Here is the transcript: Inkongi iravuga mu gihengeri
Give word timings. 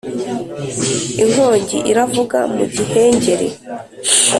Inkongi 1.23 1.77
iravuga 1.91 2.39
mu 2.55 2.63
gihengeri 2.73 3.47